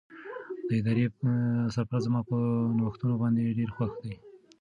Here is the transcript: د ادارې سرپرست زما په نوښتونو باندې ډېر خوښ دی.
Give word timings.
د 0.67 0.69
ادارې 0.79 1.05
سرپرست 1.73 2.03
زما 2.07 2.21
په 2.29 2.37
نوښتونو 2.77 3.15
باندې 3.21 3.55
ډېر 3.59 3.69
خوښ 3.75 3.91
دی. 4.03 4.13